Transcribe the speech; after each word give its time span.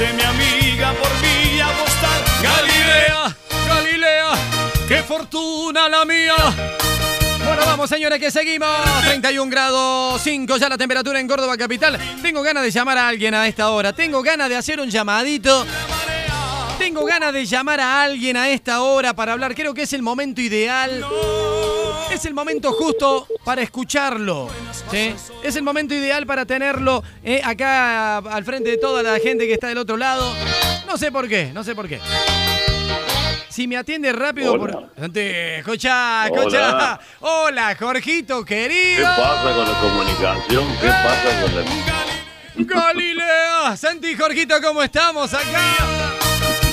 Dice 0.00 0.14
mi 0.14 0.22
amiga 0.22 0.94
por 0.94 1.10
mí 1.20 1.60
apostar. 1.60 2.24
Galilea, 2.42 3.36
Galilea, 3.68 4.32
qué 4.88 5.02
fortuna 5.02 5.90
la 5.90 6.06
mía. 6.06 6.36
Bueno, 7.44 7.62
vamos, 7.66 7.90
señores, 7.90 8.18
que 8.18 8.30
seguimos. 8.30 8.70
31 9.04 9.50
grados 9.50 10.22
5 10.22 10.56
ya 10.56 10.70
la 10.70 10.78
temperatura 10.78 11.20
en 11.20 11.28
Córdoba 11.28 11.54
capital. 11.58 11.98
Tengo 12.22 12.40
ganas 12.40 12.62
de 12.62 12.70
llamar 12.70 12.96
a 12.96 13.08
alguien 13.08 13.34
a 13.34 13.46
esta 13.46 13.68
hora. 13.68 13.92
Tengo 13.92 14.22
ganas 14.22 14.48
de 14.48 14.56
hacer 14.56 14.80
un 14.80 14.88
llamadito. 14.88 15.66
Tengo 16.80 17.04
ganas 17.04 17.34
de 17.34 17.44
llamar 17.44 17.78
a 17.78 18.02
alguien 18.02 18.38
a 18.38 18.48
esta 18.48 18.80
hora 18.80 19.12
para 19.12 19.34
hablar. 19.34 19.54
Creo 19.54 19.74
que 19.74 19.82
es 19.82 19.92
el 19.92 20.00
momento 20.00 20.40
ideal. 20.40 21.04
Es 22.10 22.24
el 22.24 22.32
momento 22.32 22.72
justo 22.72 23.26
para 23.44 23.60
escucharlo. 23.60 24.48
¿sí? 24.90 25.14
Es 25.44 25.56
el 25.56 25.62
momento 25.62 25.92
ideal 25.92 26.24
para 26.24 26.46
tenerlo 26.46 27.04
eh, 27.22 27.42
acá 27.44 28.16
al 28.16 28.44
frente 28.46 28.70
de 28.70 28.78
toda 28.78 29.02
la 29.02 29.18
gente 29.18 29.46
que 29.46 29.52
está 29.52 29.68
del 29.68 29.76
otro 29.76 29.98
lado. 29.98 30.34
No 30.86 30.96
sé 30.96 31.12
por 31.12 31.28
qué, 31.28 31.50
no 31.52 31.62
sé 31.64 31.74
por 31.74 31.86
qué. 31.86 32.00
Si 33.50 33.68
me 33.68 33.76
atiende 33.76 34.10
rápido 34.14 34.54
Hola. 34.54 34.88
por. 34.96 35.18
Escuchá, 35.18 36.28
escuchá. 36.28 36.70
Hola. 36.70 37.00
Hola, 37.20 37.76
Jorgito 37.78 38.42
¿Qué 38.42 38.68
querido. 38.68 39.04
pasa 39.04 39.54
con 39.54 39.70
la 39.70 39.80
comunicación? 39.80 40.66
¿Qué 40.80 40.88
pasa 40.88 41.42
con 41.42 41.54
la... 41.56 41.90
Galilea. 42.56 43.76
Santi 43.76 44.16
Jorgito, 44.16 44.54
¿cómo 44.62 44.82
estamos 44.82 45.34
acá? 45.34 45.89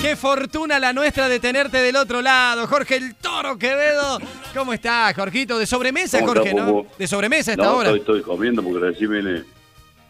Qué 0.01 0.15
fortuna 0.15 0.79
la 0.79 0.93
nuestra 0.93 1.27
de 1.27 1.39
tenerte 1.39 1.77
del 1.79 1.95
otro 1.95 2.21
lado. 2.21 2.65
Jorge 2.67 2.95
el 2.95 3.15
Toro 3.15 3.57
Quevedo. 3.57 4.19
¿Cómo 4.53 4.71
estás, 4.73 5.13
Jorgito? 5.15 5.57
De 5.57 5.65
sobremesa, 5.65 6.19
¿Cómo 6.19 6.33
Jorge, 6.33 6.49
está, 6.49 6.61
¿no? 6.65 6.85
De 6.97 7.07
sobremesa 7.07 7.51
a 7.51 7.53
esta 7.55 7.65
No, 7.65 7.75
hora. 7.77 7.89
estoy, 7.89 7.99
estoy 7.99 8.21
comiendo 8.21 8.63
porque 8.63 8.79
recién 8.79 9.11
viene 9.11 9.43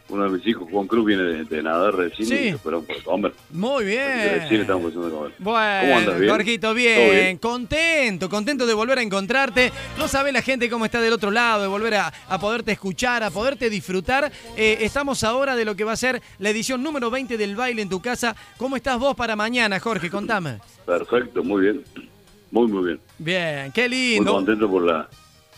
uno 0.10 0.24
de 0.24 0.30
mis 0.30 0.48
hijos, 0.48 0.68
Juan 0.72 0.88
Cruz, 0.88 1.06
viene 1.06 1.24
de, 1.24 1.44
de 1.44 1.64
nadar 1.64 1.94
recién 1.96 2.28
Sí. 2.28 2.36
y 2.36 2.48
esperamos 2.50 2.86
por 2.86 3.04
comer. 3.04 3.34
Muy 3.52 3.84
Recién 3.86 4.50
bien. 4.50 4.62
estamos 4.62 4.88
haciendo 4.88 5.10
comer. 5.18 5.34
Bueno, 5.40 5.82
¿Cómo 5.82 5.98
andas? 5.98 6.20
¿Bien? 6.20 6.32
Jorgito, 6.32 6.62
¿Todo 6.68 6.74
bien. 6.76 7.12
bien? 7.12 7.38
Contento, 7.38 8.30
contento 8.30 8.66
de 8.66 8.74
volver 8.74 9.00
a 9.00 9.02
encontrarte. 9.02 9.72
No 9.98 10.08
sabe 10.08 10.32
la 10.32 10.42
gente 10.42 10.70
cómo 10.70 10.86
está 10.86 11.02
del 11.02 11.14
otro 11.14 11.30
lado, 11.32 11.62
de 11.64 11.68
volver 11.68 11.96
a, 11.96 12.14
a 12.30 12.40
poderte 12.40 12.72
escuchar, 12.72 13.24
a 13.24 13.30
poderte 13.32 13.70
disfrutar. 13.70 14.32
Eh, 14.56 14.78
estamos 14.82 15.24
ahora 15.24 15.56
de 15.56 15.66
lo 15.66 15.76
que 15.76 15.84
va 15.84 15.92
a 15.92 15.98
ser 15.98 16.22
la 16.40 16.50
edición 16.52 16.82
número 16.84 17.10
20 17.10 17.38
del 17.38 17.56
baile 17.56 17.82
en 17.82 17.90
tu 17.90 18.02
casa. 18.02 18.36
¿Cómo 18.58 18.76
estás 18.78 18.98
vos 19.00 19.16
para 19.16 19.36
mañana, 19.36 19.80
Jorge? 19.80 20.10
Contame. 20.10 20.60
Perfecto, 20.86 21.44
muy 21.44 21.64
bien. 21.64 21.84
Muy, 22.50 22.68
muy 22.68 22.86
bien. 22.86 23.00
Bien, 23.18 23.72
qué 23.74 23.90
Muy 23.90 23.98
lindo. 23.98 24.32
contento 24.32 24.70
por 24.70 24.84
la... 24.84 25.10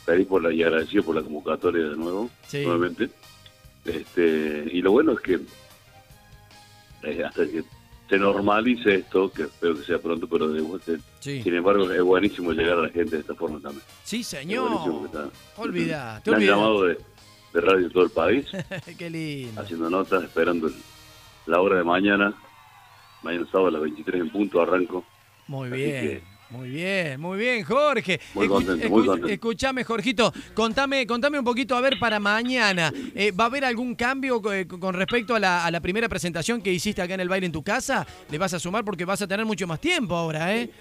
Feliz 0.06 0.26
por 0.26 0.42
la, 0.42 0.52
y 0.52 0.64
agradecido 0.64 1.04
por 1.04 1.16
la 1.16 1.22
convocatoria 1.22 1.84
de 1.90 1.96
nuevo, 1.96 2.32
Sí. 2.48 2.64
nuevamente. 2.66 3.10
Este, 3.90 4.70
y 4.72 4.82
lo 4.82 4.92
bueno 4.92 5.14
es 5.14 5.20
que 5.22 5.40
eh, 7.04 7.24
hasta 7.24 7.46
que 7.46 7.64
se 8.10 8.18
normalice 8.18 8.96
esto, 8.96 9.32
que 9.32 9.44
espero 9.44 9.76
que 9.76 9.84
sea 9.84 10.00
pronto, 10.00 10.28
pero 10.28 10.48
de, 10.50 10.62
de- 10.62 11.00
Sí. 11.20 11.44
sin 11.44 11.54
embargo 11.54 11.90
es 11.92 12.02
buenísimo 12.02 12.52
llegar 12.52 12.78
a 12.80 12.82
la 12.84 12.90
gente 12.90 13.16
de 13.18 13.22
esta 13.22 13.36
forma 13.36 13.60
también. 13.60 13.84
Sí, 14.04 14.24
señor. 14.24 15.06
está. 15.06 15.30
Olvidate, 15.58 16.32
Me 16.32 16.38
han 16.38 16.44
llamado 16.44 16.84
de, 16.86 16.98
de 17.54 17.62
radio 17.62 17.90
todo 17.92 18.04
el 18.04 18.10
país, 18.12 18.46
qué 18.98 19.10
lindo. 19.10 19.62
haciendo 19.62 19.90
notas, 19.90 20.24
esperando 20.24 20.70
la 21.46 21.62
hora 21.62 21.78
de 21.78 21.84
mañana. 21.84 22.34
Mañana 23.22 23.46
sábado 23.52 23.68
a 23.68 23.72
las 23.72 23.82
23 23.82 24.22
en 24.22 24.30
punto 24.30 24.62
arranco. 24.62 25.04
Muy 25.48 25.68
Así 25.68 25.76
bien. 25.82 26.22
Muy 26.52 26.70
bien, 26.70 27.22
muy 27.22 27.38
bien, 27.38 27.64
Jorge. 27.64 28.20
Muy 28.34 28.48
contento, 28.48 28.90
muy 28.90 29.02
escu- 29.04 29.06
contento. 29.06 29.28
Escuchame, 29.34 29.84
Jorgito, 29.84 30.34
contame, 30.56 31.06
contame 31.06 31.38
un 31.38 31.46
poquito, 31.46 31.76
a 31.76 31.82
ver, 31.82 32.00
para 32.00 32.20
mañana, 32.20 32.92
eh, 33.14 33.32
¿va 33.32 33.44
a 33.44 33.48
haber 33.48 33.66
algún 33.66 33.94
cambio 33.94 34.42
eh, 34.52 34.66
con 34.68 34.96
respecto 34.96 35.36
a 35.36 35.40
la, 35.40 35.64
a 35.64 35.70
la 35.70 35.80
primera 35.80 36.10
presentación 36.10 36.62
que 36.64 36.74
hiciste 36.74 37.04
acá 37.04 37.14
en 37.14 37.20
el 37.20 37.30
baile 37.30 37.46
en 37.46 37.52
tu 37.52 37.62
casa? 37.62 38.06
¿Le 38.32 38.38
vas 38.40 38.52
a 38.56 38.60
sumar 38.60 38.84
porque 38.84 39.06
vas 39.06 39.22
a 39.22 39.28
tener 39.28 39.46
mucho 39.46 39.68
más 39.68 39.80
tiempo 39.80 40.16
ahora, 40.16 40.56
eh? 40.56 40.72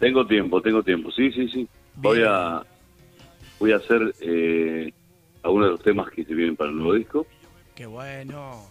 Tengo 0.00 0.26
tiempo, 0.26 0.60
tengo 0.60 0.82
tiempo. 0.82 1.12
Sí, 1.12 1.30
sí, 1.30 1.48
sí. 1.48 1.68
Voy 1.94 2.22
a 2.26 2.62
voy 3.60 3.70
a 3.70 3.76
hacer 3.76 4.12
eh, 4.22 4.92
algunos 5.44 5.66
de 5.68 5.70
los 5.72 5.82
temas 5.82 6.10
que 6.10 6.24
se 6.24 6.34
vienen 6.34 6.56
para 6.56 6.70
el 6.70 6.76
nuevo 6.76 6.94
disco. 6.94 7.26
Qué 7.76 7.86
bueno. 7.86 8.66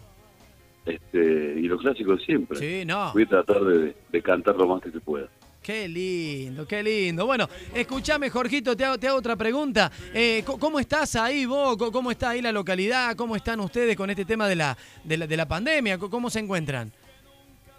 Este, 0.85 1.55
y 1.59 1.63
los 1.63 1.79
clásicos 1.79 2.21
siempre. 2.23 2.57
Sí, 2.59 2.83
no. 2.85 3.13
Voy 3.13 3.23
a 3.23 3.27
tratar 3.29 3.63
de, 3.63 3.95
de 4.11 4.21
cantar 4.21 4.57
lo 4.57 4.67
más 4.67 4.81
que 4.81 4.91
se 4.91 4.99
pueda. 4.99 5.29
Qué 5.63 5.87
lindo, 5.87 6.67
qué 6.67 6.83
lindo. 6.83 7.25
Bueno, 7.25 7.47
escúchame, 7.73 8.29
Jorgito, 8.29 8.75
te 8.75 8.83
hago, 8.83 8.97
te 8.97 9.07
hago 9.07 9.17
otra 9.19 9.37
pregunta. 9.37 9.89
Eh, 10.13 10.43
¿Cómo 10.45 10.77
estás 10.77 11.15
ahí 11.15 11.45
vos? 11.45 11.77
¿Cómo 11.77 12.11
está 12.11 12.31
ahí 12.31 12.41
la 12.41 12.51
localidad? 12.51 13.15
¿Cómo 13.15 13.37
están 13.37 13.61
ustedes 13.61 13.95
con 13.95 14.09
este 14.09 14.25
tema 14.25 14.45
de 14.49 14.57
la, 14.57 14.77
de 15.05 15.15
la, 15.17 15.25
de 15.25 15.37
la 15.37 15.47
pandemia? 15.47 15.97
¿Cómo 15.97 16.29
se 16.29 16.39
encuentran? 16.39 16.91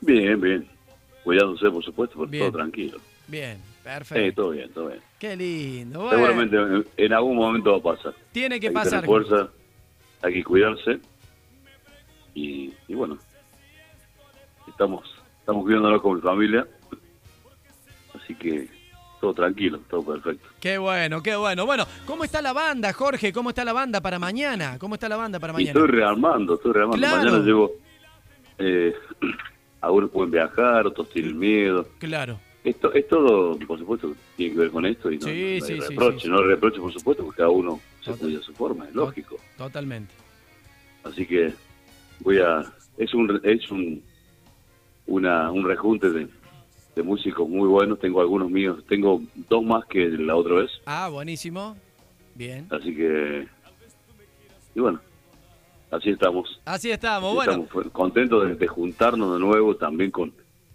Bien, 0.01 0.41
bien. 0.41 0.67
Cuidándose, 1.25 1.71
por 1.71 1.85
supuesto, 1.85 2.15
pero 2.19 2.31
Bien. 2.31 2.45
todo 2.45 2.59
tranquilo. 2.59 2.99
Bien, 3.29 3.59
perfecto. 3.83 4.43
todo 4.43 4.51
bien, 4.53 4.71
todo 4.71 4.89
bien. 4.89 5.01
Qué 5.19 5.37
lindo. 5.37 6.01
Bueno, 6.01 6.17
Seguramente 6.17 6.85
en, 6.97 7.13
algún 7.13 7.37
momento 7.37 7.71
va 7.73 7.91
a 7.93 7.97
pasar. 7.97 8.15
tiene 8.33 8.59
que 8.61 8.69
hay 8.69 8.75
pasar. 8.75 9.01
que 9.03 9.07
fuerza, 9.07 9.51
hay 10.23 10.33
que 10.33 10.43
cuidarse. 10.45 11.01
Y, 12.35 12.73
y 12.89 12.95
bueno, 12.95 13.19
estamos 14.69 15.05
estamos 15.41 15.65
cuidándonos 15.65 16.01
con 16.01 16.17
mi 16.17 16.23
familia. 16.23 16.67
Así 18.25 18.35
que 18.35 18.69
todo 19.21 19.35
tranquilo, 19.35 19.81
todo 19.89 20.03
perfecto. 20.05 20.49
Qué 20.61 20.79
bueno, 20.79 21.23
qué 21.23 21.37
bueno. 21.37 21.65
Bueno, 21.67 21.87
¿cómo 22.07 22.25
está 22.25 22.43
la 22.43 22.53
banda, 22.53 22.93
Jorge? 22.93 23.33
¿Cómo 23.33 23.51
está 23.51 23.65
la 23.65 23.73
banda 23.73 24.01
para 24.01 24.19
mañana? 24.19 24.79
¿Cómo 24.79 24.95
está 24.95 25.09
la 25.09 25.17
banda 25.17 25.39
para 25.39 25.53
Y 25.53 25.57
mañana? 25.57 25.71
estoy 25.81 25.89
rearmando, 25.89 26.55
estoy 26.55 26.73
rearmando. 26.73 26.99
Claro. 27.07 27.17
Mañana 27.31 27.45
llego. 27.45 27.73
Eh, 28.59 28.95
algunos 29.81 30.11
pueden 30.11 30.31
viajar, 30.31 30.87
otros 30.87 31.09
tienen 31.11 31.39
miedo. 31.39 31.87
Claro. 31.99 32.41
Esto 32.65 32.93
es 32.95 33.07
todo, 33.09 33.59
por 33.59 33.79
supuesto, 33.79 34.15
tiene 34.37 34.55
que 34.55 34.61
ver 34.61 34.71
con 34.71 34.87
esto 34.87 35.11
y 35.11 35.19
no, 35.19 35.27
Sí, 35.27 35.59
no 35.61 35.67
hay 35.67 35.81
sí, 35.81 35.81
reproche. 35.81 36.21
sí, 36.21 36.29
No 36.29 36.39
hay 36.39 36.45
reproche, 36.47 36.81
por 36.81 36.93
supuesto, 36.95 37.23
porque 37.25 37.37
cada 37.39 37.51
uno 37.51 37.79
se 38.03 38.13
cuida 38.13 38.39
a 38.39 38.43
su 38.43 38.55
forma, 38.55 38.89
es 38.89 38.95
lógico. 38.95 39.37
Totalmente. 39.59 40.15
Así 41.03 41.27
que 41.27 41.53
voy 42.21 42.39
a. 42.39 42.65
Es 42.97 43.13
un 43.13 43.39
es 43.43 43.71
un 43.71 44.03
una, 45.07 45.51
un 45.51 45.67
rejunte 45.67 46.09
de, 46.11 46.27
de 46.95 47.03
músicos 47.03 47.49
muy 47.49 47.69
buenos. 47.69 47.99
Tengo 47.99 48.21
algunos 48.21 48.51
míos, 48.51 48.83
tengo 48.89 49.21
dos 49.49 49.63
más 49.65 49.85
que 49.87 50.09
la 50.09 50.37
otra 50.37 50.57
vez. 50.57 50.71
Ah, 50.87 51.09
buenísimo. 51.11 51.77
Bien. 52.35 52.67
Así 52.71 52.95
que. 52.95 53.47
Y 54.75 54.81
bueno, 54.81 55.01
así 55.91 56.11
estamos. 56.11 56.61
Así 56.65 56.91
estamos. 56.91 57.29
Así 57.29 57.37
Bueno, 57.37 57.53
Estamos 57.65 57.71
fu- 57.71 57.91
contentos 57.91 58.49
de, 58.49 58.55
de 58.57 58.67
juntarnos 58.67 59.35
de 59.35 59.41
nuevo 59.41 59.77
también 59.77 60.11
con, 60.11 60.33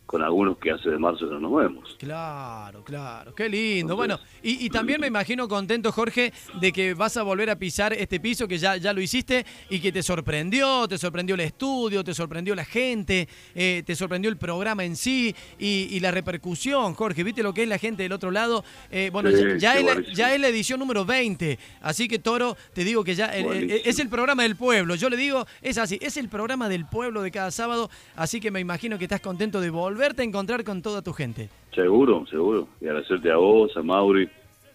con 0.09 0.24
algunos 0.24 0.58
que 0.58 0.72
hace 0.72 0.90
de 0.90 0.97
marzo 0.97 1.28
no 1.28 1.40
nos 1.40 1.56
vemos. 1.56 1.96
Claro, 2.00 2.84
claro, 2.84 3.36
qué 3.36 3.47
lindo. 3.47 3.96
Bueno, 3.96 4.20
y, 4.42 4.66
y 4.66 4.70
también 4.72 5.00
me 5.00 5.06
imagino 5.06 5.47
contento, 5.47 5.92
Jorge, 5.92 6.34
de 6.59 6.72
que 6.72 6.96
vas 6.96 7.16
a 7.18 7.22
volver 7.22 7.52
a 7.52 7.56
pisar 7.59 7.94
este 7.94 8.20
piso 8.20 8.47
que 8.47 8.58
ya, 8.58 8.75
ya 8.78 8.92
lo 8.92 9.02
hiciste 9.02 9.46
y 9.70 9.80
que 9.80 9.92
te 9.92 10.02
sorprendió, 10.02 10.88
te 10.88 10.97
sorprendió 10.97 11.36
el 11.36 11.42
estudio, 11.42 12.03
te 12.03 12.16
sorprendió 12.16 12.56
la 12.56 12.66
gente, 12.66 13.30
eh, 13.53 13.84
te 13.86 13.96
sorprendió 13.96 14.31
el 14.31 14.38
programa 14.38 14.84
en 14.84 14.96
sí 14.96 15.36
y, 15.59 15.88
y 15.92 16.00
la 16.00 16.09
repercusión, 16.09 16.96
Jorge. 16.96 17.24
¿Viste 17.24 17.44
lo 17.44 17.53
que 17.53 17.62
es 17.62 17.70
la 17.70 17.78
gente 17.78 18.02
del 18.02 18.12
otro 18.14 18.31
lado? 18.31 18.64
Eh, 18.90 19.12
bueno, 19.14 19.30
Sí, 19.30 19.44
ya, 19.59 19.78
es 19.78 19.86
la, 19.86 20.02
ya 20.12 20.34
es 20.34 20.41
la 20.41 20.47
edición 20.47 20.80
número 20.80 21.06
20, 21.06 21.59
así 21.81 22.08
que 22.08 22.18
Toro, 22.18 22.58
te 22.74 22.84
digo 22.84 23.03
que 23.03 23.14
ya 23.14 23.28
es 23.28 24.00
el 24.00 24.09
programa 24.09 24.41
del 24.41 24.56
pueblo. 24.56 24.96
Yo 24.96 25.08
le 25.08 25.18
digo, 25.18 25.46
es 25.62 25.78
así, 25.78 26.00
es 26.02 26.18
el 26.18 26.30
programa 26.30 26.68
del 26.68 26.88
pueblo 26.88 27.22
de 27.22 27.30
cada 27.30 27.52
sábado, 27.52 27.91
así 28.16 28.40
que 28.40 28.50
me 28.50 28.59
imagino 28.59 28.97
que 28.97 29.06
estás 29.06 29.22
contento 29.22 29.62
de 29.62 29.70
volverte 29.99 30.21
a 30.21 30.25
encontrar 30.25 30.63
con 30.63 30.81
toda 30.81 31.01
tu 31.01 31.11
gente. 31.11 31.49
Seguro, 31.75 32.25
seguro. 32.27 32.69
Y 32.79 32.85
agradecerte 32.85 33.29
a 33.31 33.35
vos, 33.35 33.75
a 33.75 33.83
Mauri. 33.83 34.23
El 34.23 34.29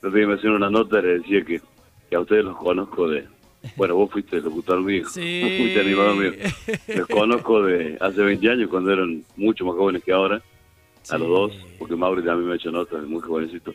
otro 0.09 0.11
día 0.11 0.27
me 0.27 0.35
hacían 0.35 0.53
una 0.53 0.69
nota 0.69 0.99
y 0.99 1.03
le 1.03 1.19
decía 1.21 1.43
que, 1.43 1.63
que 2.11 2.17
a 2.17 2.21
ustedes 2.21 2.45
los 2.45 2.59
conozco 2.59 3.09
de... 3.09 3.25
Bueno, 3.77 3.97
vos 3.97 4.11
fuiste 4.11 4.39
locutor 4.43 4.83
mío, 4.83 5.09
Sí. 5.09 5.41
fuiste 5.59 5.81
animador 5.81 6.17
mío. 6.17 6.33
Los 6.95 7.09
conozco 7.09 7.63
de 7.63 7.97
hace 8.03 8.21
20 8.23 8.51
años 8.51 8.69
cuando 8.69 8.93
eran 8.93 9.25
mucho 9.37 9.65
más 9.65 9.77
jóvenes 9.77 10.05
que 10.05 10.13
ahora, 10.13 10.43
a 11.09 11.17
los 11.17 11.29
dos, 11.29 11.53
porque 11.79 11.97
Mauri 11.97 12.23
también 12.23 12.47
me 12.49 12.53
ha 12.53 12.57
hecho 12.57 12.71
notas 12.71 13.03
muy 13.07 13.23
jovencito. 13.23 13.73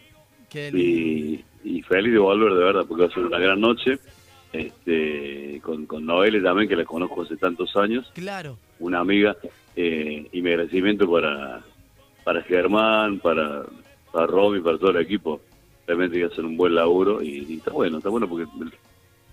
Qué. 0.52 0.70
Y, 0.72 1.44
y 1.64 1.82
feliz 1.82 2.14
de 2.14 2.20
volver, 2.20 2.54
de 2.54 2.64
verdad, 2.64 2.86
porque 2.88 3.06
va 3.06 3.10
a 3.10 3.14
ser 3.14 3.26
una 3.26 3.40
gran 3.40 3.60
noche. 3.60 3.98
Este, 4.54 5.60
con, 5.64 5.88
con 5.88 6.06
Noelle 6.06 6.42
también, 6.42 6.70
que 6.70 6.76
la 6.76 6.86
conozco 6.86 7.22
hace 7.24 7.38
tantos 7.38 7.76
años 7.76 8.12
Claro. 8.14 8.58
Una 8.80 9.00
amiga 9.00 9.36
eh, 9.76 10.28
y 10.32 10.42
mi 10.42 10.50
agradecimiento 10.50 11.10
para 11.10 11.64
para 12.30 12.44
Germán, 12.44 13.18
para, 13.18 13.64
para 14.12 14.28
Romy, 14.28 14.62
para 14.62 14.78
todo 14.78 14.92
el 14.92 14.98
equipo. 14.98 15.42
Realmente 15.88 16.20
que 16.20 16.26
hacer 16.26 16.46
un 16.46 16.56
buen 16.56 16.76
laburo 16.76 17.24
y, 17.24 17.46
y 17.50 17.58
está 17.58 17.72
bueno, 17.72 17.98
está 17.98 18.10
bueno 18.10 18.30
porque 18.30 18.46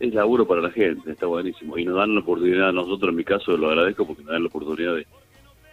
es 0.01 0.15
laburo 0.15 0.47
para 0.47 0.63
la 0.63 0.71
gente, 0.71 1.13
está 1.13 1.27
buenísimo. 1.27 1.77
Y 1.77 1.85
nos 1.85 1.97
dan 1.97 2.15
la 2.15 2.23
oportunidad, 2.23 2.71
a 2.71 2.73
nosotros 2.73 3.11
en 3.11 3.17
mi 3.17 3.25
caso 3.25 3.55
lo 3.57 3.69
agradezco 3.69 4.07
porque 4.07 4.23
nos 4.23 4.33
dan 4.33 4.43
la 4.45 4.49
oportunidad 4.49 4.95
de, 4.95 5.07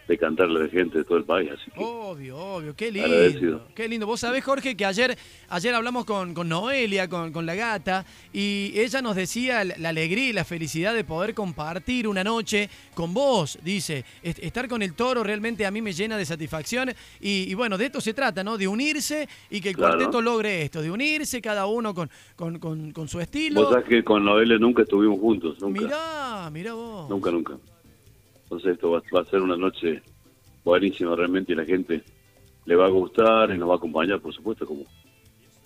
de 0.06 0.18
cantarle 0.18 0.60
a 0.60 0.62
la 0.64 0.68
gente 0.68 0.98
de 0.98 1.04
todo 1.04 1.16
el 1.18 1.24
país. 1.24 1.50
Así 1.52 1.70
que, 1.70 1.80
Obvio, 1.80 2.36
obvio, 2.36 2.76
qué 2.76 2.88
Agradecido. 2.88 3.40
lindo. 3.40 3.68
Qué 3.74 3.88
lindo. 3.88 4.06
Vos 4.06 4.20
sabés, 4.20 4.44
Jorge, 4.44 4.76
que 4.76 4.84
ayer, 4.84 5.16
ayer 5.48 5.74
hablamos 5.74 6.04
con, 6.04 6.34
con 6.34 6.48
Noelia, 6.48 7.08
con, 7.08 7.32
con 7.32 7.46
la 7.46 7.54
gata, 7.54 8.04
y 8.32 8.72
ella 8.76 9.00
nos 9.00 9.16
decía 9.16 9.64
la, 9.64 9.88
alegría 9.88 10.28
y 10.28 10.32
la 10.32 10.44
felicidad 10.44 10.94
de 10.94 11.04
poder 11.04 11.32
compartir 11.34 12.06
una 12.06 12.22
noche 12.22 12.68
con 12.94 13.14
vos. 13.14 13.58
Dice, 13.62 14.04
"Est- 14.22 14.40
estar 14.42 14.68
con 14.68 14.82
el 14.82 14.92
toro 14.94 15.22
realmente 15.24 15.64
a 15.64 15.70
mí 15.70 15.80
me 15.80 15.92
llena 15.92 16.16
de 16.18 16.26
satisfacción. 16.26 16.90
Y, 17.20 17.50
y 17.50 17.54
bueno, 17.54 17.78
de 17.78 17.86
esto 17.86 18.00
se 18.00 18.12
trata, 18.12 18.44
¿no? 18.44 18.58
De 18.58 18.68
unirse 18.68 19.28
y 19.50 19.60
que 19.60 19.70
el 19.70 19.76
Claro. 19.76 19.94
cuarteto 19.96 20.20
logre 20.20 20.62
esto, 20.62 20.82
de 20.82 20.90
unirse 20.90 21.40
cada 21.40 21.66
uno 21.66 21.94
con, 21.94 22.10
con, 22.36 22.58
con- 22.58 22.92
con 22.92 23.08
su 23.08 23.20
estilo. 23.20 23.62
vos 23.62 23.70
sabés 23.72 23.88
que 23.88 24.04
con 24.04 24.24
Noelia 24.24 24.58
nunca 24.58 24.82
estuvimos 24.82 25.18
juntos, 25.18 25.56
nunca. 25.60 25.80
Mirá, 25.80 26.50
mirá 26.52 26.74
vos. 26.74 27.08
Nunca, 27.08 27.30
nunca. 27.30 27.54
Entonces 28.54 28.74
esto 28.74 28.92
va, 28.92 29.02
va 29.12 29.20
a 29.22 29.24
ser 29.24 29.42
una 29.42 29.56
noche 29.56 30.00
buenísima 30.64 31.16
realmente 31.16 31.52
y 31.52 31.56
la 31.56 31.64
gente 31.64 32.04
le 32.66 32.76
va 32.76 32.86
a 32.86 32.90
gustar 32.90 33.50
y 33.50 33.58
nos 33.58 33.68
va 33.68 33.74
a 33.74 33.76
acompañar, 33.78 34.20
por 34.20 34.32
supuesto, 34.32 34.64
como, 34.64 34.84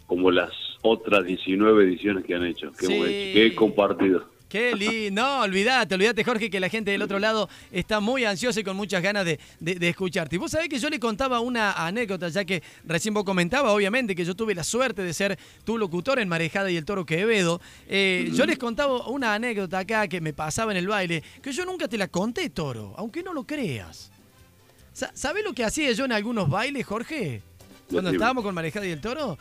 como 0.07 0.31
las 0.31 0.51
otras 0.81 1.27
19 1.27 1.85
ediciones 1.85 2.25
que 2.25 2.35
han 2.35 2.47
hecho, 2.47 2.73
que 2.73 2.87
hemos 2.87 3.07
Sí. 3.07 3.13
hecho, 3.13 3.33
que 3.35 3.47
he 3.47 3.55
compartido. 3.55 4.25
Qué 4.49 4.75
lindo. 4.75 5.21
No, 5.23 5.41
olvídate, 5.43 5.95
olvídate, 5.95 6.25
Jorge, 6.25 6.49
que 6.49 6.59
la 6.59 6.71
gente 6.71 6.91
del 6.91 7.03
otro 7.03 7.19
lado 7.19 7.51
está 7.71 8.01
muy 8.01 8.25
ansiosa 8.25 8.61
y 8.61 8.65
con 8.65 8.77
muchas 8.77 9.03
ganas 9.03 9.27
de, 9.27 9.39
de- 9.61 9.75
de 9.75 9.89
escucharte. 9.91 10.37
Y 10.37 10.39
vos 10.39 10.51
sabés 10.51 10.69
que 10.71 10.79
yo 10.79 10.89
le 10.89 10.99
contaba 10.99 11.41
una 11.41 11.73
anécdota, 11.73 12.29
ya 12.31 12.45
que 12.47 12.63
recién 12.85 13.13
vos 13.13 13.25
comentaba, 13.25 13.73
obviamente, 13.73 14.15
que 14.15 14.25
yo 14.25 14.35
tuve 14.35 14.55
la 14.55 14.65
suerte 14.65 15.03
de 15.03 15.13
ser 15.13 15.39
tu 15.65 15.77
locutor 15.77 16.19
en 16.19 16.29
Marejada 16.29 16.71
y 16.71 16.77
el 16.77 16.85
Toro 16.87 17.05
Quevedo. 17.05 17.61
Eh, 17.89 18.31
Yo 18.33 18.47
les 18.47 18.57
contaba 18.59 19.07
una 19.09 19.35
anécdota 19.35 19.81
acá 19.81 20.09
que 20.09 20.21
me 20.23 20.33
pasaba 20.33 20.73
en 20.73 20.79
el 20.79 20.89
baile, 20.89 21.23
que 21.43 21.53
yo 21.53 21.67
nunca 21.67 21.87
te 21.87 21.99
la 21.99 22.09
conté, 22.09 22.49
Toro, 22.49 22.95
aunque 22.97 23.23
no 23.23 23.35
lo 23.35 23.45
creas. 23.45 24.11
Sa- 24.95 25.11
¿Sabés 25.15 25.45
lo 25.45 25.53
que 25.53 25.63
hacía 25.65 25.93
yo 25.93 26.07
en 26.07 26.13
algunos 26.13 26.49
bailes, 26.49 26.87
Jorge? 26.87 27.43
Cuando 27.91 28.11
estábamos 28.11 28.45
con 28.45 28.55
Marejada 28.55 28.87
y 28.87 28.91
el 28.93 29.01
Toro. 29.01 29.37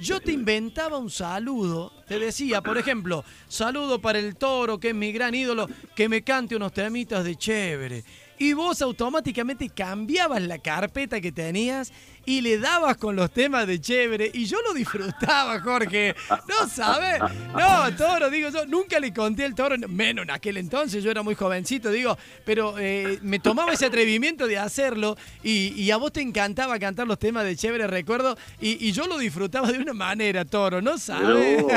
Yo 0.00 0.20
te 0.20 0.32
inventaba 0.32 0.98
un 0.98 1.10
saludo, 1.10 1.90
te 2.06 2.18
decía, 2.18 2.60
por 2.60 2.76
ejemplo, 2.76 3.24
saludo 3.48 4.00
para 4.00 4.18
el 4.18 4.36
toro, 4.36 4.78
que 4.78 4.90
es 4.90 4.94
mi 4.94 5.10
gran 5.10 5.34
ídolo, 5.34 5.68
que 5.94 6.08
me 6.08 6.22
cante 6.22 6.54
unos 6.54 6.72
temitas 6.72 7.24
de 7.24 7.36
chévere. 7.36 8.04
Y 8.38 8.52
vos 8.52 8.82
automáticamente 8.82 9.70
cambiabas 9.70 10.42
la 10.42 10.58
carpeta 10.58 11.20
que 11.20 11.32
tenías 11.32 11.92
y 12.26 12.40
le 12.40 12.58
dabas 12.58 12.96
con 12.96 13.16
los 13.16 13.30
temas 13.30 13.66
de 13.66 13.80
chévere. 13.80 14.30
Y 14.34 14.46
yo 14.46 14.58
lo 14.66 14.74
disfrutaba, 14.74 15.60
Jorge. 15.60 16.14
No 16.48 16.68
sabes. 16.68 17.20
No, 17.54 17.96
toro, 17.96 18.28
digo 18.28 18.50
yo, 18.50 18.66
nunca 18.66 18.98
le 19.00 19.14
conté 19.14 19.44
al 19.44 19.54
toro, 19.54 19.76
menos 19.88 20.24
en 20.24 20.30
aquel 20.30 20.56
entonces, 20.56 21.02
yo 21.02 21.10
era 21.10 21.22
muy 21.22 21.34
jovencito, 21.34 21.90
digo, 21.90 22.18
pero 22.44 22.74
eh, 22.78 23.18
me 23.22 23.38
tomaba 23.38 23.72
ese 23.72 23.86
atrevimiento 23.86 24.46
de 24.46 24.58
hacerlo 24.58 25.16
y, 25.42 25.72
y 25.80 25.90
a 25.90 25.96
vos 25.96 26.12
te 26.12 26.20
encantaba 26.20 26.78
cantar 26.78 27.06
los 27.06 27.18
temas 27.18 27.44
de 27.44 27.56
chévere, 27.56 27.86
recuerdo, 27.86 28.36
y, 28.60 28.86
y 28.86 28.92
yo 28.92 29.06
lo 29.06 29.18
disfrutaba 29.18 29.70
de 29.70 29.78
una 29.78 29.92
manera, 29.92 30.44
toro, 30.44 30.82
¿no 30.82 30.98
sabes? 30.98 31.64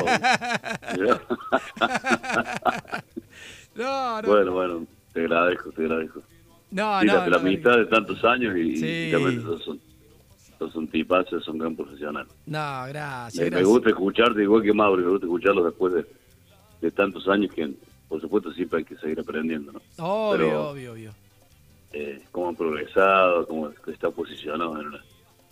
No, 3.75 4.21
no, 4.21 4.27
bueno, 4.27 4.51
bueno, 4.51 4.87
te 5.13 5.21
agradezco, 5.21 5.71
te 5.71 5.83
agradezco. 5.83 6.21
No, 6.71 7.03
no, 7.03 7.13
la 7.13 7.29
no, 7.29 7.37
amistad 7.37 7.77
de 7.77 7.85
tantos 7.85 8.23
años 8.23 8.55
y, 8.57 8.77
Sí. 8.77 8.85
y 9.13 9.41
sos 9.41 9.67
un, 9.67 9.81
sos 10.57 10.75
un 10.75 10.87
tipazo, 10.87 11.31
sos 11.39 11.47
un 11.47 11.57
gran 11.59 11.75
profesional. 11.75 12.27
No, 12.45 12.85
gracias, 12.87 13.35
Me, 13.35 13.43
me 13.45 13.49
gracias. 13.49 13.67
gusta 13.69 13.89
escucharte 13.89 14.41
igual 14.43 14.61
que 14.63 14.73
Mauro, 14.73 15.01
me 15.01 15.09
gusta 15.09 15.25
escucharlo 15.25 15.63
después 15.65 15.93
de, 15.93 16.05
de 16.81 16.91
tantos 16.91 17.27
años 17.27 17.53
que, 17.53 17.71
por 18.07 18.21
supuesto, 18.21 18.51
siempre 18.53 18.79
hay 18.79 18.85
que 18.85 18.95
seguir 18.97 19.19
aprendiendo, 19.19 19.71
¿no? 19.71 19.81
Obvio, 19.97 20.37
Pero, 20.37 20.69
obvio, 20.69 20.91
obvio. 20.93 21.11
eh, 21.93 22.21
cómo 22.31 22.49
han 22.49 22.55
progresado, 22.55 23.47
cómo 23.47 23.69
está 23.87 24.11
posicionado 24.11 24.79
en, 24.81 24.87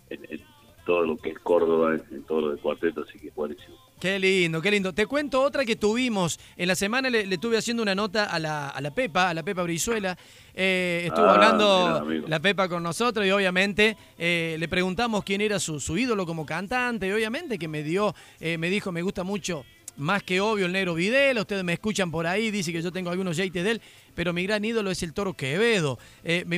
en- 0.09 0.25
en 0.33 0.41
todo 0.85 1.01
lo 1.03 1.17
que 1.17 1.31
es 1.31 1.39
Córdoba, 1.39 1.95
en, 1.95 2.03
en 2.15 2.23
todo 2.23 2.41
lo 2.41 2.49
de 2.51 2.57
cuarteto, 2.61 3.03
así 3.07 3.19
que 3.19 3.29
buenísimo. 3.31 3.75
Qué 3.99 4.19
lindo, 4.19 4.61
qué 4.61 4.69
lindo. 4.69 4.93
Te 4.93 5.07
cuento 5.07 5.41
otra 5.41 5.65
que 5.65 5.75
tuvimos. 5.75 6.39
En 6.55 6.67
la 6.67 6.75
semana 6.75 7.09
le, 7.09 7.25
le 7.25 7.33
estuve 7.35 7.57
haciendo 7.57 7.81
una 7.81 7.95
nota 7.95 8.25
a 8.25 8.37
la, 8.37 8.69
a 8.69 8.79
la 8.79 8.91
Pepa, 8.91 9.29
a 9.29 9.33
la 9.33 9.41
Pepa 9.41 9.63
Brizuela. 9.63 10.15
Eh, 10.53 11.05
estuvo 11.07 11.25
Ah, 11.25 11.33
hablando 11.33 12.07
la 12.27 12.39
Pepa 12.39 12.69
con 12.69 12.83
nosotros 12.83 13.25
y 13.25 13.31
obviamente 13.31 13.97
eh, 14.19 14.55
le 14.59 14.67
preguntamos 14.67 15.23
quién 15.23 15.41
era 15.41 15.59
su, 15.59 15.79
su 15.79 15.97
ídolo 15.97 16.27
como 16.27 16.45
cantante 16.45 17.07
y 17.07 17.11
obviamente 17.11 17.57
que 17.57 17.67
me 17.67 17.81
dio, 17.81 18.13
eh, 18.39 18.59
me 18.59 18.69
dijo, 18.69 18.91
me 18.91 19.01
gusta 19.01 19.23
mucho, 19.23 19.65
más 19.97 20.21
que 20.21 20.41
obvio, 20.41 20.67
el 20.67 20.73
negro 20.73 20.93
Videla. 20.93 21.41
Ustedes 21.41 21.63
me 21.63 21.73
escuchan 21.73 22.11
por 22.11 22.27
ahí, 22.27 22.51
dice 22.51 22.71
que 22.71 22.83
yo 22.83 22.91
tengo 22.91 23.09
algunos 23.09 23.35
yates 23.37 23.63
de 23.63 23.71
él, 23.71 23.81
pero 24.13 24.31
mi 24.31 24.43
gran 24.43 24.63
ídolo 24.63 24.91
es 24.91 25.01
el 25.01 25.13
Toro 25.13 25.33
Quevedo. 25.33 25.97
Eh, 26.23 26.43
me, 26.45 26.57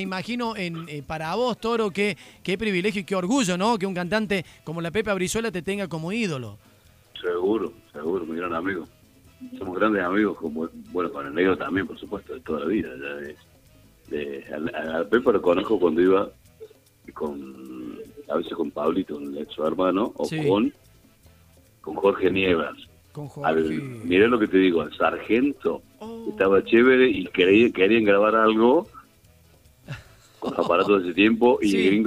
imagino 0.00 0.54
en, 0.54 0.86
eh, 0.88 1.02
para 1.02 1.34
vos, 1.34 1.58
Toro, 1.58 1.90
qué, 1.90 2.18
qué 2.42 2.58
privilegio 2.58 3.00
y 3.00 3.04
qué 3.04 3.16
orgullo, 3.16 3.56
¿no? 3.56 3.78
Que 3.78 3.86
un 3.86 3.94
cantante 3.94 4.44
como 4.64 4.82
la 4.82 4.90
Pepa 4.90 5.14
Brizuela 5.14 5.50
te 5.50 5.62
tenga 5.62 5.88
como 5.88 6.12
ídolo. 6.12 6.58
Seguro, 7.24 7.72
seguro, 7.92 8.26
mi 8.26 8.36
gran 8.36 8.52
amigo. 8.54 8.86
Somos 9.58 9.78
grandes 9.78 10.02
amigos, 10.02 10.36
como, 10.38 10.68
bueno, 10.92 11.10
con 11.10 11.26
el 11.26 11.34
negro 11.34 11.56
también, 11.56 11.86
por 11.86 11.98
supuesto, 11.98 12.34
de 12.34 12.40
toda 12.40 12.60
la 12.60 12.66
vida. 12.66 12.90
Ya 12.96 13.14
de, 13.14 13.36
de, 14.08 14.44
a, 14.74 15.00
a 15.00 15.04
Pepa 15.04 15.32
lo 15.32 15.40
conozco 15.40 15.78
cuando 15.80 16.02
iba 16.02 16.28
con, 17.14 17.98
a 18.28 18.36
veces 18.36 18.52
con 18.52 18.70
Pablito, 18.70 19.18
su 19.48 19.64
hermano, 19.64 20.12
o 20.16 20.24
Sí. 20.26 20.46
con, 20.46 20.72
con 21.80 21.94
Jorge 21.96 22.30
Nievas. 22.30 22.74
Con 23.12 23.28
Al, 23.44 23.64
mirá 24.04 24.26
lo 24.28 24.38
que 24.38 24.48
te 24.48 24.58
digo, 24.58 24.82
al 24.82 24.94
sargento 24.96 25.82
Oh. 26.00 26.26
estaba 26.30 26.62
chévere 26.62 27.08
y 27.08 27.24
querían, 27.28 27.72
querían 27.72 28.04
grabar 28.04 28.34
algo 28.34 28.86
con 30.38 30.50
los 30.54 30.66
aparatos 30.66 31.02
de 31.02 31.08
ese 31.08 31.14
tiempo 31.14 31.58
y 31.62 31.68
Sí. 31.70 31.76
el 31.88 32.02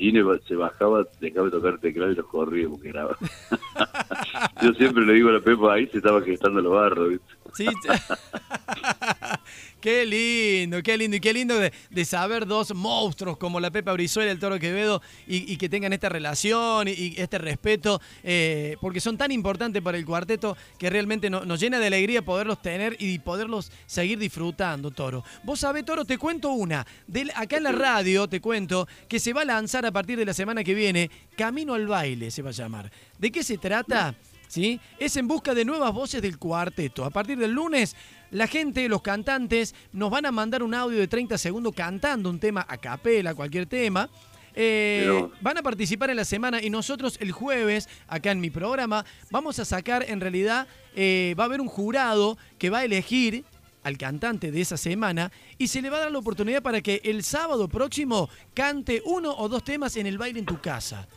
gringo 0.00 0.38
se 0.46 0.54
bajaba, 0.56 1.04
dejaba 1.20 1.46
de 1.46 1.50
tocar 1.50 1.78
teclado 1.78 2.12
y 2.12 2.14
los 2.14 2.26
corría 2.26 2.68
porque 2.70 2.88
grababa. 2.88 3.18
Yo 4.62 4.72
siempre 4.74 5.04
le 5.04 5.14
digo 5.14 5.28
a 5.28 5.32
la 5.32 5.40
Pepa, 5.40 5.74
ahí 5.74 5.86
se 5.88 5.98
estaba 5.98 6.22
gestando 6.22 6.60
los 6.60 6.72
barros, 6.72 7.10
¿viste? 7.10 7.26
Sí. 7.54 7.66
qué 9.80 10.06
lindo, 10.06 10.82
qué 10.82 10.96
lindo. 10.96 11.16
Y 11.16 11.20
qué 11.20 11.32
lindo 11.32 11.58
de, 11.58 12.04
saber 12.04 12.46
dos 12.46 12.74
monstruos 12.74 13.36
como 13.36 13.60
la 13.60 13.70
Pepa 13.70 13.92
Brizuela 13.92 14.30
y 14.30 14.32
el 14.32 14.38
Toro 14.38 14.58
Quevedo 14.58 15.02
y, 15.26 15.56
que 15.56 15.68
tengan 15.68 15.92
esta 15.92 16.08
relación 16.08 16.88
y, 16.88 17.14
este 17.16 17.38
respeto, 17.38 18.00
eh, 18.22 18.76
porque 18.80 19.00
son 19.00 19.16
tan 19.16 19.32
importantes 19.32 19.82
para 19.82 19.98
el 19.98 20.04
cuarteto 20.04 20.56
que 20.78 20.90
realmente 20.90 21.30
no- 21.30 21.44
nos 21.44 21.60
llena 21.60 21.78
de 21.78 21.86
alegría 21.86 22.22
poderlos 22.22 22.60
tener 22.62 22.96
y 22.98 23.18
poderlos 23.18 23.70
seguir 23.86 24.18
disfrutando, 24.18 24.90
Toro. 24.90 25.24
Vos 25.44 25.60
sabés, 25.60 25.84
Toro, 25.84 26.04
te 26.04 26.18
cuento 26.18 26.50
una. 26.50 26.86
Acá 27.34 27.58
en 27.58 27.64
la 27.64 27.72
radio 27.72 28.28
te 28.28 28.40
cuento 28.40 28.88
que 29.08 29.20
se 29.20 29.32
va 29.32 29.42
a 29.42 29.44
lanzar 29.44 29.84
a 29.86 29.92
partir 29.92 30.18
de 30.18 30.24
la 30.24 30.34
semana 30.34 30.64
que 30.64 30.74
viene 30.74 31.10
Camino 31.36 31.74
al 31.74 31.86
Baile, 31.86 32.30
se 32.30 32.42
va 32.42 32.50
a 32.50 32.52
llamar. 32.52 32.90
¿De 33.18 33.30
qué 33.30 33.42
se 33.42 33.58
trata? 33.58 34.14
¿Sí? 34.52 34.78
Es 34.98 35.16
en 35.16 35.26
busca 35.26 35.54
de 35.54 35.64
nuevas 35.64 35.94
voces 35.94 36.20
del 36.20 36.36
cuarteto. 36.36 37.06
A 37.06 37.10
partir 37.10 37.38
del 37.38 37.52
lunes, 37.52 37.96
la 38.30 38.46
gente, 38.46 38.86
los 38.86 39.00
cantantes, 39.00 39.74
nos 39.92 40.10
van 40.10 40.26
a 40.26 40.32
mandar 40.32 40.62
un 40.62 40.74
audio 40.74 40.98
de 40.98 41.08
30 41.08 41.38
segundos 41.38 41.74
cantando 41.74 42.28
un 42.28 42.38
tema 42.38 42.66
a 42.68 42.76
capela, 42.76 43.34
cualquier 43.34 43.64
tema. 43.64 44.10
Eh, 44.54 45.26
van 45.40 45.56
a 45.56 45.62
participar 45.62 46.10
en 46.10 46.16
la 46.16 46.26
semana 46.26 46.60
y 46.62 46.68
nosotros 46.68 47.16
el 47.20 47.32
jueves, 47.32 47.88
acá 48.06 48.30
en 48.30 48.40
mi 48.40 48.50
programa, 48.50 49.06
vamos 49.30 49.58
a 49.58 49.64
sacar, 49.64 50.04
en 50.06 50.20
realidad, 50.20 50.66
eh, 50.94 51.34
va 51.38 51.44
a 51.44 51.46
haber 51.46 51.62
un 51.62 51.68
jurado 51.68 52.36
que 52.58 52.68
va 52.68 52.80
a 52.80 52.84
elegir 52.84 53.44
al 53.84 53.96
cantante 53.96 54.50
de 54.50 54.60
esa 54.60 54.76
semana 54.76 55.32
y 55.56 55.68
se 55.68 55.80
le 55.80 55.88
va 55.88 55.96
a 55.96 56.00
dar 56.00 56.12
la 56.12 56.18
oportunidad 56.18 56.62
para 56.62 56.82
que 56.82 57.00
el 57.04 57.22
sábado 57.22 57.68
próximo 57.68 58.28
cante 58.52 59.00
uno 59.06 59.34
o 59.34 59.48
dos 59.48 59.64
temas 59.64 59.96
en 59.96 60.06
el 60.06 60.18
baile 60.18 60.40
en 60.40 60.46
tu 60.46 60.60
casa. 60.60 61.08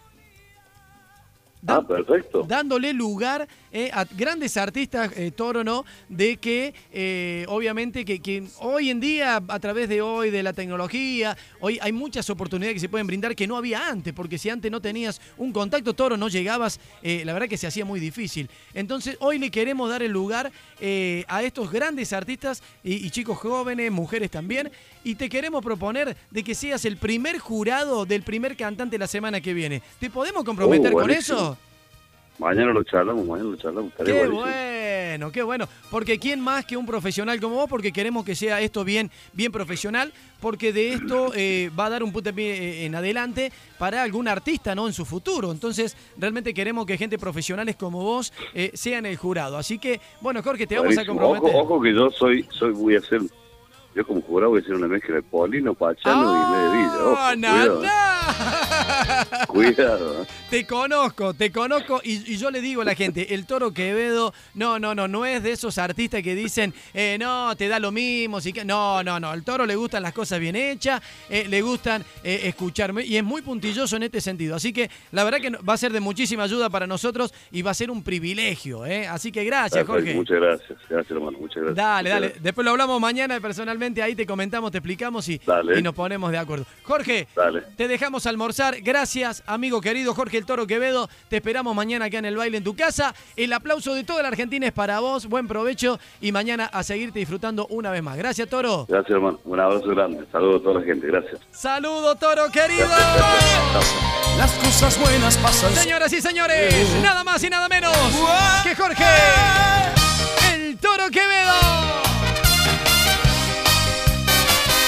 Ah, 1.67 1.75
Dan- 1.75 1.87
perfecto. 1.87 2.43
dándole 2.47 2.93
lugar 2.93 3.47
eh, 3.71 3.89
a 3.91 4.05
grandes 4.05 4.55
artistas, 4.55 5.11
eh, 5.17 5.31
Toro, 5.31 5.63
¿no? 5.63 5.83
De 6.07 6.37
que, 6.37 6.73
eh, 6.93 7.45
obviamente, 7.49 8.05
que, 8.05 8.19
que 8.19 8.43
hoy 8.59 8.89
en 8.91 8.99
día, 8.99 9.41
a 9.47 9.59
través 9.59 9.89
de 9.89 10.01
hoy, 10.01 10.29
de 10.29 10.43
la 10.43 10.53
tecnología, 10.53 11.35
hoy 11.59 11.79
hay 11.81 11.91
muchas 11.91 12.29
oportunidades 12.29 12.75
que 12.75 12.79
se 12.81 12.89
pueden 12.89 13.07
brindar 13.07 13.35
que 13.35 13.47
no 13.47 13.57
había 13.57 13.87
antes, 13.89 14.13
porque 14.13 14.37
si 14.37 14.49
antes 14.49 14.71
no 14.71 14.79
tenías 14.79 15.19
un 15.37 15.51
contacto, 15.51 15.93
Toro, 15.93 16.17
no 16.17 16.27
llegabas, 16.29 16.79
la 17.01 17.33
verdad 17.33 17.49
que 17.49 17.57
se 17.57 17.67
hacía 17.67 17.83
muy 17.83 17.99
difícil. 17.99 18.49
Entonces, 18.73 19.17
hoy 19.19 19.39
le 19.39 19.49
queremos 19.49 19.89
dar 19.89 20.03
el 20.03 20.11
lugar 20.11 20.51
a 21.27 21.43
estos 21.43 21.71
grandes 21.71 22.13
artistas 22.13 22.61
y, 22.83 23.05
y 23.05 23.09
chicos 23.09 23.37
jóvenes, 23.39 23.91
mujeres 23.91 24.29
también, 24.29 24.71
y 25.03 25.15
te 25.15 25.29
queremos 25.29 25.63
proponer 25.63 26.15
de 26.31 26.43
que 26.43 26.53
seas 26.55 26.85
el 26.85 26.97
primer 26.97 27.39
jurado 27.39 28.05
del 28.05 28.21
primer 28.23 28.55
cantante 28.55 28.97
la 28.97 29.07
semana 29.07 29.41
que 29.41 29.53
viene. 29.53 29.81
¿Te 29.99 30.09
podemos 30.09 30.43
comprometer 30.43 30.93
Uh, 30.93 30.99
con 30.99 31.09
eso? 31.11 31.54
Mañana 32.37 32.73
lo 32.73 32.83
charlamos, 32.83 33.25
mañana 33.25 33.49
lo 33.51 33.55
charlamos. 33.55 33.93
Qué 33.93 34.11
buenísimo. 34.11 34.41
bueno, 34.41 35.31
qué 35.31 35.43
bueno. 35.43 35.69
Porque 35.89 36.19
quién 36.19 36.41
más 36.41 36.65
que 36.65 36.75
un 36.75 36.85
profesional 36.85 37.39
como 37.39 37.55
vos, 37.55 37.69
porque 37.69 37.93
queremos 37.93 38.25
que 38.25 38.35
sea 38.35 38.59
esto 38.59 38.83
bien, 38.83 39.09
bien 39.33 39.51
profesional, 39.51 40.11
porque 40.41 40.73
de 40.73 40.93
esto 40.93 41.31
eh, 41.33 41.71
va 41.77 41.85
a 41.85 41.89
dar 41.91 42.03
un 42.03 42.11
puntapié 42.11 42.53
eh, 42.53 42.85
en 42.85 42.95
adelante 42.95 43.51
para 43.77 44.03
algún 44.03 44.27
artista, 44.27 44.75
¿no? 44.75 44.87
En 44.87 44.93
su 44.93 45.05
futuro. 45.05 45.51
Entonces, 45.51 45.95
realmente 46.17 46.53
queremos 46.53 46.85
que 46.85 46.97
gente 46.97 47.17
profesionales 47.17 47.77
como 47.77 48.03
vos 48.03 48.33
eh, 48.53 48.71
sean 48.73 49.05
el 49.05 49.15
jurado. 49.15 49.57
Así 49.57 49.79
que, 49.79 50.01
bueno, 50.19 50.43
Jorge, 50.43 50.67
te 50.67 50.77
vamos 50.77 50.97
a 50.97 51.05
comprometer. 51.05 51.55
Ojo, 51.55 51.75
ojo 51.75 51.81
que 51.81 51.93
yo 51.93 52.11
soy, 52.11 52.45
soy, 52.49 52.71
voy 52.73 52.95
a 52.97 53.01
ser 53.01 53.21
yo 53.95 54.05
como 54.05 54.21
jurado 54.21 54.51
voy 54.51 54.59
a 54.59 54.61
hacer 54.61 54.75
una 54.75 54.89
mezcla 54.89 55.15
de 55.15 55.21
Polino, 55.21 55.73
Pachano 55.73 56.35
y 56.35 56.51
Medellín. 56.51 56.89
Ojo, 57.01 57.15
¡Ah, 57.17 57.33
na, 57.37 57.63
cuidado. 59.47 60.23
¿eh? 60.23 60.25
Te 60.49 60.65
conozco, 60.65 61.33
te 61.33 61.51
conozco 61.51 62.01
y, 62.03 62.33
y 62.33 62.37
yo 62.37 62.51
le 62.51 62.61
digo 62.61 62.81
a 62.81 62.85
la 62.85 62.95
gente, 62.95 63.33
el 63.33 63.45
Toro 63.45 63.73
Quevedo, 63.73 64.33
no, 64.53 64.79
no, 64.79 64.95
no, 64.95 65.07
no 65.07 65.25
es 65.25 65.43
de 65.43 65.51
esos 65.51 65.77
artistas 65.77 66.21
que 66.21 66.35
dicen, 66.35 66.73
eh, 66.93 67.17
no, 67.19 67.55
te 67.55 67.67
da 67.67 67.79
lo 67.79 67.91
mismo, 67.91 68.41
si 68.41 68.53
que... 68.53 68.65
no, 68.65 69.03
no, 69.03 69.19
no, 69.19 69.29
al 69.29 69.43
Toro 69.43 69.65
le 69.65 69.75
gustan 69.75 70.03
las 70.03 70.13
cosas 70.13 70.39
bien 70.39 70.55
hechas, 70.55 71.01
eh, 71.29 71.45
le 71.47 71.61
gustan 71.61 72.03
eh, 72.23 72.41
escucharme 72.43 73.03
y 73.03 73.17
es 73.17 73.23
muy 73.23 73.41
puntilloso 73.41 73.95
en 73.95 74.03
este 74.03 74.21
sentido, 74.21 74.55
así 74.55 74.73
que 74.73 74.89
la 75.11 75.23
verdad 75.23 75.39
que 75.39 75.49
va 75.49 75.73
a 75.73 75.77
ser 75.77 75.91
de 75.91 75.99
muchísima 75.99 76.43
ayuda 76.43 76.69
para 76.69 76.87
nosotros 76.87 77.33
y 77.51 77.61
va 77.61 77.71
a 77.71 77.73
ser 77.73 77.91
un 77.91 78.03
privilegio, 78.03 78.83
así 79.09 79.31
que 79.31 79.43
gracias, 79.43 79.85
Jorge. 79.85 80.13
Muchas 80.13 80.37
gracias, 80.37 80.79
gracias 80.89 81.11
hermano, 81.11 81.37
muchas 81.39 81.57
gracias. 81.57 81.75
Dale, 81.75 82.09
Muchas 82.09 82.13
dale. 82.13 82.27
gracias. 82.27 82.43
Después 82.43 82.65
lo 82.65 82.71
hablamos 82.71 83.01
mañana 83.01 83.39
personalmente, 83.39 84.01
ahí 84.01 84.15
te 84.15 84.25
comentamos, 84.25 84.71
te 84.71 84.77
explicamos 84.77 85.27
y, 85.29 85.39
nos 85.81 85.93
ponemos 85.93 86.31
de 86.31 86.37
acuerdo. 86.37 86.65
Jorge, 86.83 87.27
Dale. 87.35 87.63
te 87.75 87.87
dejamos 87.87 88.25
almorzar. 88.25 88.81
Gracias, 88.81 89.24
amigo 89.45 89.81
querido 89.81 90.13
Jorge 90.13 90.37
el 90.37 90.45
Toro 90.45 90.67
Quevedo. 90.67 91.09
Te 91.29 91.37
esperamos 91.37 91.75
mañana 91.75 92.05
acá 92.05 92.19
en 92.19 92.25
el 92.25 92.37
baile 92.37 92.57
en 92.57 92.63
tu 92.63 92.75
casa. 92.75 93.13
El 93.35 93.53
aplauso 93.53 93.93
de 93.93 94.03
toda 94.03 94.21
la 94.21 94.29
Argentina 94.29 94.67
es 94.67 94.73
para 94.73 94.99
vos. 94.99 95.27
Buen 95.27 95.47
provecho 95.47 95.99
y 96.21 96.31
mañana 96.31 96.65
a 96.65 96.83
seguirte 96.83 97.19
disfrutando 97.19 97.67
una 97.69 97.91
vez 97.91 98.03
más. 98.03 98.17
Gracias, 98.17 98.47
Toro. 98.49 98.85
Gracias 98.87 99.11
hermano, 99.11 99.39
un 99.43 99.59
abrazo 99.59 99.87
grande, 99.87 100.25
saludos 100.31 100.61
a 100.61 100.63
toda 100.63 100.79
la 100.79 100.85
gente, 100.85 101.07
gracias. 101.07 101.39
Saludo, 101.51 102.15
Toro 102.15 102.49
querido. 102.51 102.87
Las 104.37 104.51
cosas 104.53 104.99
buenas 104.99 105.37
pasan. 105.37 105.73
Señoras 105.73 106.11
y 106.11 106.21
señores, 106.21 106.73
nada 107.01 107.23
más 107.23 107.43
y 107.43 107.49
nada 107.49 107.69
menos 107.69 107.95
que 108.63 108.75
Jorge 108.75 109.05
el 110.53 110.77
Toro 110.77 111.09
Quevedo. 111.09 112.05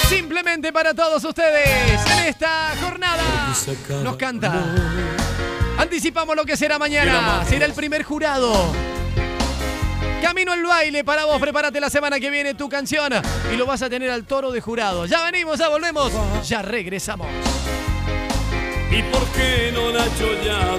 Simplemente 0.08 0.72
para 0.72 0.94
todos 0.94 1.24
ustedes 1.24 2.00
en 2.10 2.26
esta 2.26 2.47
nos 4.02 4.16
canta. 4.16 4.52
Anticipamos 5.78 6.34
lo 6.36 6.44
que 6.44 6.56
será 6.56 6.78
mañana. 6.78 7.44
Será 7.48 7.66
el 7.66 7.72
primer 7.72 8.02
jurado. 8.02 8.52
Camino 10.22 10.52
al 10.52 10.64
baile 10.64 11.04
para 11.04 11.24
vos. 11.24 11.40
Prepárate 11.40 11.80
la 11.80 11.90
semana 11.90 12.18
que 12.18 12.30
viene 12.30 12.54
tu 12.54 12.68
canción 12.68 13.12
y 13.52 13.56
lo 13.56 13.66
vas 13.66 13.82
a 13.82 13.90
tener 13.90 14.10
al 14.10 14.24
toro 14.24 14.50
de 14.50 14.60
jurado. 14.60 15.06
Ya 15.06 15.22
venimos, 15.24 15.58
ya 15.58 15.68
volvemos. 15.68 16.12
Ya 16.46 16.62
regresamos. 16.62 17.28
¿Y 18.90 19.02
por 19.12 19.24
qué 19.28 19.70
no 19.74 19.92
Nacho 19.92 20.42
ya 20.42 20.78